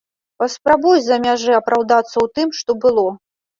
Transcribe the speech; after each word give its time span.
Паспрабуй 0.43 0.97
з-за 1.03 1.19
мяжы 1.27 1.53
апраўдацца 1.59 2.13
ў 2.13 2.27
тым, 2.41 2.57
што 2.63 2.71
было! 2.87 3.07